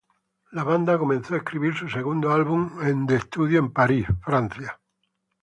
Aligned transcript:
La 0.49 0.63
banda 0.63 0.97
comenzó 0.97 1.35
a 1.35 1.37
escribir 1.37 1.75
su 1.75 1.87
segundo 1.87 2.31
álbum 2.33 2.71
de 3.05 3.17
estudio 3.17 3.59
en 3.59 3.71
París, 3.71 4.07
Francia. 4.23 4.79